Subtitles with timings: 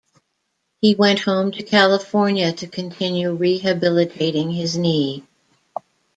[0.81, 5.23] He went home to California to continue rehabilitating his knee.